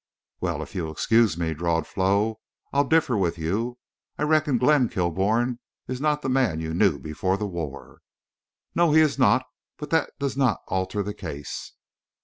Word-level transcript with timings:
"Well, 0.39 0.63
if 0.63 0.73
you'll 0.73 0.91
excuse 0.91 1.37
me," 1.37 1.53
drawled 1.53 1.85
Flo, 1.85 2.39
"I'll 2.73 2.85
differ 2.87 3.15
with 3.15 3.37
you. 3.37 3.77
I 4.17 4.23
reckon 4.23 4.57
Glenn 4.57 4.89
Kilbourne 4.89 5.59
is 5.87 6.01
not 6.01 6.23
the 6.23 6.27
man 6.29 6.59
you 6.59 6.73
knew 6.73 6.97
before 6.97 7.37
the 7.37 7.45
war." 7.45 8.01
"No, 8.73 8.93
he 8.93 8.99
is 9.01 9.19
not. 9.19 9.45
But 9.77 9.91
that 9.91 10.09
does 10.17 10.35
not 10.35 10.61
alter 10.69 11.03
the 11.03 11.13
case." 11.13 11.73